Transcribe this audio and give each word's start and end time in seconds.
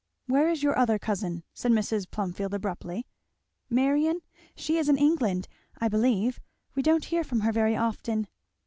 "Where 0.25 0.49
is 0.49 0.63
your 0.63 0.75
other 0.75 0.97
cousin?" 0.97 1.43
said 1.53 1.71
Mrs. 1.71 2.09
Plumfield 2.09 2.55
abruptly. 2.55 3.05
"Marion? 3.69 4.21
she 4.55 4.79
is 4.79 4.89
in 4.89 4.97
England 4.97 5.47
I 5.77 5.89
believe; 5.89 6.39
we 6.73 6.81
don't 6.81 7.05
hear 7.05 7.23
from 7.23 7.41
her 7.41 7.51
very 7.51 7.75
often." 7.75 8.27